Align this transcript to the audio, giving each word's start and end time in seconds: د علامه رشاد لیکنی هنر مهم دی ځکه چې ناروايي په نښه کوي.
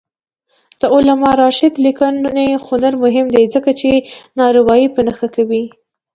د 0.79 0.81
علامه 0.93 1.31
رشاد 1.39 1.73
لیکنی 1.85 2.49
هنر 2.65 2.93
مهم 3.03 3.25
دی 3.35 3.43
ځکه 3.55 3.71
چې 3.79 3.89
ناروايي 4.39 4.87
په 4.95 4.99
نښه 5.07 5.27
کوي. 5.35 5.63